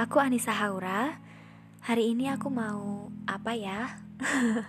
[0.00, 1.20] Aku Anissa Haura.
[1.84, 4.00] Hari ini aku mau apa ya?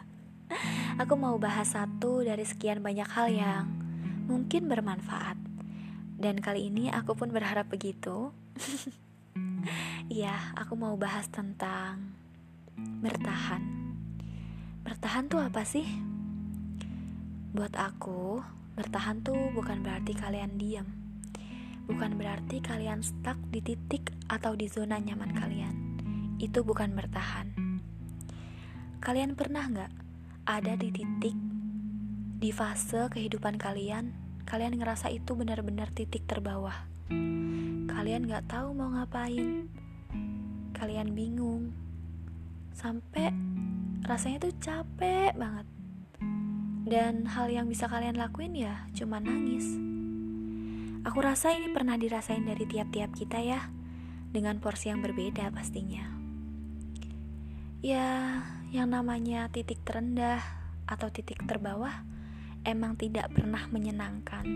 [1.01, 3.63] aku mau bahas satu dari sekian banyak hal yang
[4.27, 5.39] mungkin bermanfaat.
[6.19, 8.35] Dan kali ini aku pun berharap begitu.
[10.11, 12.11] Iya, aku mau bahas tentang
[12.99, 13.63] bertahan.
[14.83, 15.87] Bertahan tuh apa sih?
[17.55, 18.43] Buat aku,
[18.75, 21.00] bertahan tuh bukan berarti kalian diam
[21.89, 25.75] bukan berarti kalian stuck di titik atau di zona nyaman kalian.
[26.37, 27.53] Itu bukan bertahan.
[29.01, 29.91] Kalian pernah nggak
[30.45, 31.37] ada di titik
[32.41, 34.17] di fase kehidupan kalian,
[34.49, 36.89] kalian ngerasa itu benar-benar titik terbawah.
[37.85, 39.69] Kalian nggak tahu mau ngapain.
[40.73, 41.69] Kalian bingung.
[42.73, 43.29] Sampai
[44.09, 45.69] rasanya tuh capek banget.
[46.89, 49.90] Dan hal yang bisa kalian lakuin ya cuma nangis.
[51.11, 53.67] Aku rasa ini pernah dirasain dari tiap-tiap kita ya,
[54.31, 56.07] dengan porsi yang berbeda pastinya.
[57.83, 58.39] Ya,
[58.71, 60.39] yang namanya titik terendah
[60.87, 62.07] atau titik terbawah
[62.63, 64.47] emang tidak pernah menyenangkan.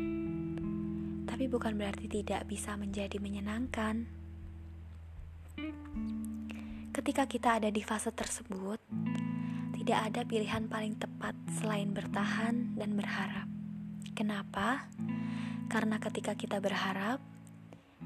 [1.27, 4.07] Tapi bukan berarti tidak bisa menjadi menyenangkan.
[6.95, 8.79] Ketika kita ada di fase tersebut,
[9.75, 13.51] tidak ada pilihan paling tepat selain bertahan dan berharap.
[14.15, 14.87] Kenapa?
[15.65, 17.19] Karena ketika kita berharap,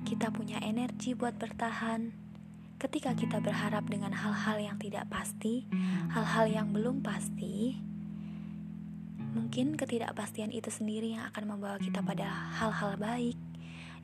[0.08, 2.12] kita punya energi buat bertahan.
[2.80, 5.68] Ketika kita berharap dengan hal-hal yang tidak pasti,
[6.16, 7.76] hal-hal yang belum pasti,
[9.36, 12.24] mungkin ketidakpastian itu sendiri yang akan membawa kita pada
[12.56, 13.36] hal-hal baik,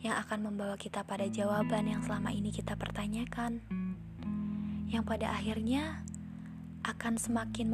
[0.04, 3.64] yang akan membawa kita pada jawaban yang selama ini kita pertanyakan,
[4.92, 6.04] yang pada akhirnya
[6.84, 7.72] akan semakin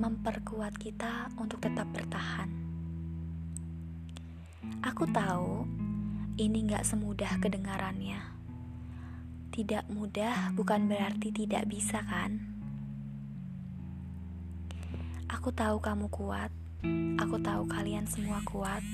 [0.00, 2.67] memperkuat kita untuk tetap bertahan.
[4.84, 5.66] Aku tahu
[6.38, 8.22] ini gak semudah kedengarannya.
[9.50, 12.38] Tidak mudah bukan berarti tidak bisa, kan?
[15.28, 16.54] Aku tahu kamu kuat.
[17.18, 18.86] Aku tahu kalian semua kuat.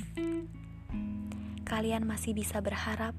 [1.68, 3.12] Kalian masih bisa berharap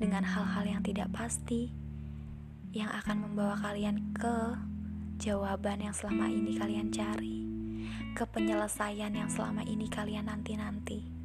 [0.00, 1.74] dengan hal-hal yang tidak pasti
[2.70, 4.56] yang akan membawa kalian ke
[5.20, 7.44] jawaban yang selama ini kalian cari,
[8.16, 11.19] ke penyelesaian yang selama ini kalian nanti-nanti.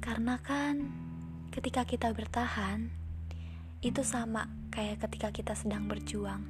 [0.00, 0.88] Karena kan
[1.52, 2.88] ketika kita bertahan
[3.84, 6.40] itu sama kayak ketika kita sedang berjuang.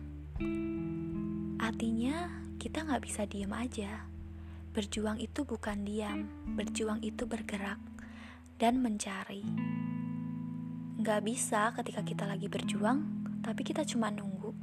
[1.59, 2.31] Artinya
[2.63, 4.07] kita nggak bisa diam aja.
[4.71, 7.83] Berjuang itu bukan diam, berjuang itu bergerak
[8.63, 9.43] dan mencari.
[11.03, 13.03] Nggak bisa ketika kita lagi berjuang,
[13.43, 14.55] tapi kita cuma nunggu.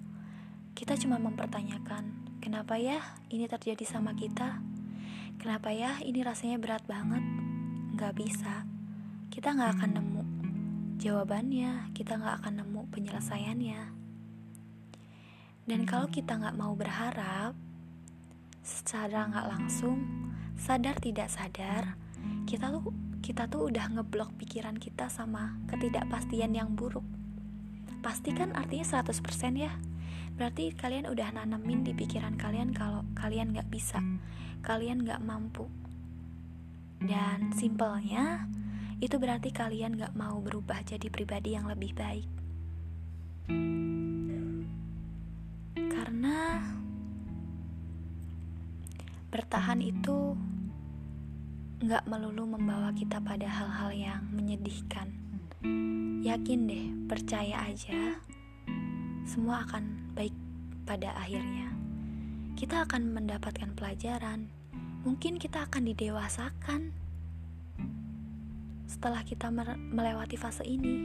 [0.72, 3.04] Kita cuma mempertanyakan, kenapa ya
[3.36, 4.64] ini terjadi sama kita?
[5.44, 7.26] Kenapa ya ini rasanya berat banget?
[8.00, 8.77] Nggak bisa
[9.38, 10.24] kita nggak akan nemu
[10.98, 13.82] jawabannya, kita nggak akan nemu penyelesaiannya.
[15.70, 17.54] Dan kalau kita nggak mau berharap,
[18.66, 20.02] secara nggak langsung,
[20.58, 21.94] sadar tidak sadar,
[22.50, 22.90] kita tuh
[23.22, 27.06] kita tuh udah ngeblok pikiran kita sama ketidakpastian yang buruk.
[28.02, 29.22] Pasti kan artinya 100%
[29.54, 29.70] ya.
[30.34, 34.02] Berarti kalian udah nanamin di pikiran kalian kalau kalian nggak bisa,
[34.66, 35.70] kalian nggak mampu.
[36.98, 38.50] Dan simpelnya,
[38.98, 42.30] itu berarti kalian gak mau berubah jadi pribadi yang lebih baik.
[45.78, 46.66] Karena
[49.30, 50.34] bertahan itu
[51.86, 55.14] gak melulu membawa kita pada hal-hal yang menyedihkan.
[56.26, 58.18] Yakin deh, percaya aja,
[59.30, 60.34] semua akan baik
[60.90, 61.70] pada akhirnya.
[62.58, 64.50] Kita akan mendapatkan pelajaran,
[65.06, 66.98] mungkin kita akan didewasakan
[68.88, 69.52] setelah kita
[69.92, 70.96] melewati fase ini.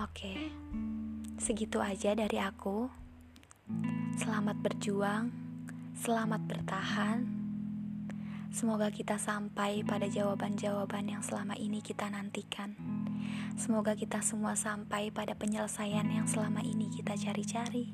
[0.00, 0.48] Oke,
[1.36, 2.88] segitu aja dari aku.
[4.16, 5.28] Selamat berjuang,
[5.98, 7.18] selamat bertahan.
[8.50, 12.74] Semoga kita sampai pada jawaban-jawaban yang selama ini kita nantikan.
[13.54, 17.92] Semoga kita semua sampai pada penyelesaian yang selama ini kita cari-cari.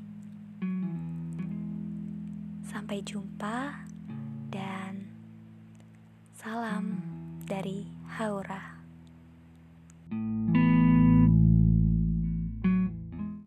[2.64, 3.84] Sampai jumpa
[4.56, 5.05] dan
[6.32, 6.97] salam
[7.44, 7.85] dari
[8.17, 8.75] Haura.